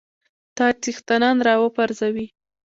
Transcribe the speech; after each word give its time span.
تاج 0.57 0.73
څښتنان 0.83 1.37
را 1.47 1.53
وپرزوي. 1.63 2.27